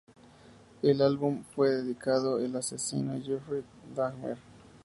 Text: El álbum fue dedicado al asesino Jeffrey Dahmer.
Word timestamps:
El 0.81 0.99
álbum 1.03 1.43
fue 1.43 1.69
dedicado 1.69 2.37
al 2.37 2.55
asesino 2.55 3.21
Jeffrey 3.23 3.61
Dahmer. 3.95 4.39